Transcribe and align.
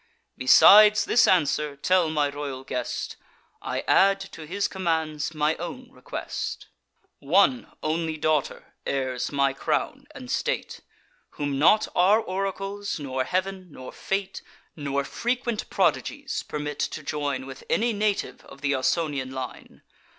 Besides 0.35 1.05
this 1.05 1.27
answer, 1.27 1.75
tell 1.75 2.09
my 2.09 2.29
royal 2.29 2.63
guest, 2.63 3.17
I 3.61 3.81
add 3.81 4.19
to 4.31 4.47
his 4.47 4.67
commands 4.67 5.35
my 5.35 5.55
own 5.57 5.91
request: 5.91 6.65
One 7.19 7.71
only 7.83 8.17
daughter 8.17 8.73
heirs 8.83 9.31
my 9.31 9.53
crown 9.53 10.07
and 10.15 10.31
state, 10.31 10.79
Whom 11.37 11.59
not 11.59 11.87
our 11.95 12.19
oracles, 12.19 12.99
nor 12.99 13.25
Heav'n, 13.25 13.71
nor 13.71 13.91
fate, 13.93 14.41
Nor 14.75 15.03
frequent 15.03 15.69
prodigies, 15.69 16.41
permit 16.47 16.79
to 16.79 17.03
join 17.03 17.45
With 17.45 17.63
any 17.69 17.93
native 17.93 18.43
of 18.45 18.61
th' 18.61 18.73
Ausonian 18.73 19.29
line. 19.31 19.83